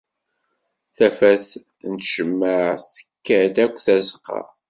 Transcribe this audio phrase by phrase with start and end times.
[0.95, 1.47] Tafat
[1.89, 4.39] n tacemmaɛt tekka-d akk tazeqqa.